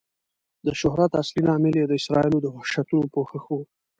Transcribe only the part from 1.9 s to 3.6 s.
اسرائیلو د وحشتونو پوښښ و.